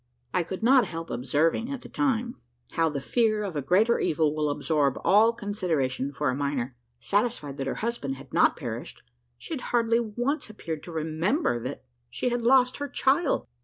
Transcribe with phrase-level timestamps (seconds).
[0.33, 2.37] I could not help observing, at the time,
[2.71, 6.75] how the fear of a greater evil will absorb all consideration for a minor.
[6.99, 9.03] Satisfied that her husband had not perished,
[9.37, 13.45] she had hardly once appeared to remember that she had lost her child.